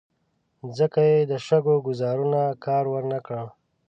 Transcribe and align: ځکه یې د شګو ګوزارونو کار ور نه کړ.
ځکه 0.77 0.99
یې 1.09 1.17
د 1.31 1.33
شګو 1.45 1.75
ګوزارونو 1.87 2.41
کار 2.65 2.85
ور 2.91 3.03
نه 3.13 3.19
کړ. 3.25 3.35